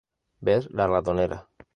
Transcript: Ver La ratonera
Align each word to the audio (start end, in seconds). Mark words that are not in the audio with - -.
Ver 0.39 0.65
La 0.73 0.87
ratonera 0.87 1.47